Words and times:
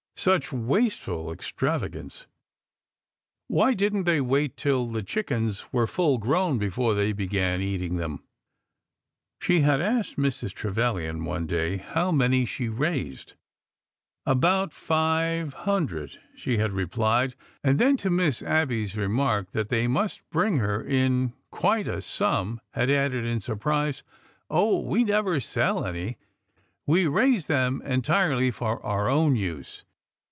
Such 0.17 0.53
wasteful 0.53 1.31
extravagance! 1.33 2.27
Why 3.47 3.73
did 3.73 3.95
n't 3.95 4.05
they 4.05 4.21
wait 4.21 4.55
till 4.55 4.85
the 4.85 5.01
chickens 5.01 5.65
were 5.73 5.87
full 5.87 6.19
grown 6.19 6.59
before 6.59 6.93
they 6.93 7.11
began 7.11 7.59
eating 7.59 7.97
them? 7.97 8.21
She 9.41 9.61
had 9.61 9.81
asked 9.81 10.17
Mrs. 10.17 10.53
Tre 10.53 10.69
vilian 10.71 11.25
one 11.25 11.47
day 11.47 11.77
how 11.77 12.11
many 12.11 12.45
she 12.45 12.67
raised.'' 12.69 13.33
About 14.37 14.71
five 14.71 15.55
hun 15.55 15.87
dred," 15.87 16.11
she 16.35 16.57
had 16.57 16.71
replied, 16.71 17.33
and 17.63 17.79
then 17.79 17.97
to 17.97 18.11
Miss 18.11 18.43
Abby's 18.43 18.95
remark 18.95 19.53
that 19.53 19.69
they 19.69 19.87
must 19.87 20.29
bring 20.29 20.57
her 20.57 20.83
in 20.85 21.33
quite 21.49 21.87
a 21.87 21.99
sum, 21.99 22.61
had 22.75 22.91
added 22.91 23.25
in 23.25 23.39
surprise," 23.39 24.03
Oh, 24.51 24.81
we 24.81 25.03
never 25.03 25.39
sell 25.39 25.83
any. 25.83 26.17
We 26.85 27.07
raise 27.07 27.47
them 27.47 27.81
entirely 27.81 28.51
for 28.51 28.85
our 28.85 29.09
own 29.09 29.35
use. 29.35 29.83